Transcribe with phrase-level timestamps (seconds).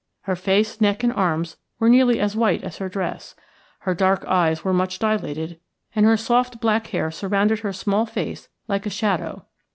[0.21, 3.35] Her face, neck, and arms were nearly as white as her dress,
[3.81, 5.59] her dark eyes were much dilated,
[5.95, 9.45] and her soft black hair surrounded her small face like a shadow.